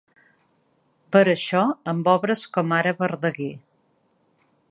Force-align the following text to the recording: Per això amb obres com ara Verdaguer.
Per 1.15 1.21
això 1.33 1.61
amb 1.93 2.09
obres 2.15 2.47
com 2.57 2.75
ara 2.79 2.95
Verdaguer. 3.05 3.53